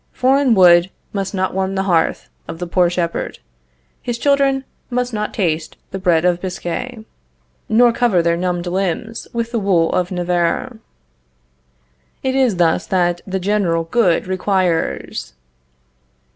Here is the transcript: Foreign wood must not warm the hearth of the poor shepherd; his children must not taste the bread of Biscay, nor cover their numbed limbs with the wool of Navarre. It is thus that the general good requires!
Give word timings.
Foreign 0.13 0.55
wood 0.55 0.89
must 1.13 1.31
not 1.31 1.53
warm 1.53 1.75
the 1.75 1.83
hearth 1.83 2.27
of 2.47 2.57
the 2.57 2.65
poor 2.65 2.89
shepherd; 2.89 3.37
his 4.01 4.17
children 4.17 4.63
must 4.89 5.13
not 5.13 5.31
taste 5.31 5.77
the 5.91 5.99
bread 5.99 6.25
of 6.25 6.41
Biscay, 6.41 7.05
nor 7.69 7.93
cover 7.93 8.23
their 8.23 8.35
numbed 8.35 8.65
limbs 8.65 9.27
with 9.31 9.51
the 9.51 9.59
wool 9.59 9.91
of 9.93 10.09
Navarre. 10.09 10.79
It 12.23 12.33
is 12.33 12.55
thus 12.55 12.87
that 12.87 13.21
the 13.27 13.39
general 13.39 13.83
good 13.83 14.25
requires! 14.25 15.33